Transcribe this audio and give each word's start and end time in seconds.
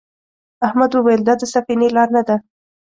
احمد 0.67 0.91
وویل 0.93 1.21
دا 1.27 1.33
د 1.39 1.43
سفینې 1.53 1.87
لار 1.95 2.09
نه 2.15 2.21
ده. 2.27 2.35